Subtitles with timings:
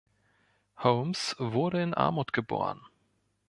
[0.77, 2.81] Holmes wurde in Armut geboren.